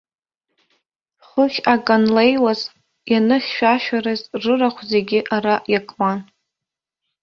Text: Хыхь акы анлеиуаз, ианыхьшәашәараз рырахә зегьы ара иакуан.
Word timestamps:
Хыхь 1.27 1.59
акы 1.73 1.91
анлеиуаз, 1.95 2.61
ианыхьшәашәараз 3.11 4.21
рырахә 4.43 4.81
зегьы 4.91 5.19
ара 5.35 5.55
иакуан. 5.73 6.19